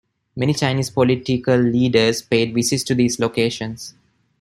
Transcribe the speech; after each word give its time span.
Many 0.35 0.55
Chinese 0.55 0.89
political 0.89 1.57
leaders 1.57 2.23
paid 2.23 2.55
visits 2.55 2.81
to 2.85 2.95
these 2.95 3.19
locations. 3.19 3.93